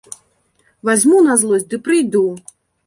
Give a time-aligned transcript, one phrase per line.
[0.89, 2.25] Вазьму на злосць ды прыйду.